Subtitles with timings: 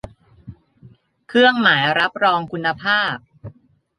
[1.29, 3.15] เครื่องหมายรับรองคุณภาพ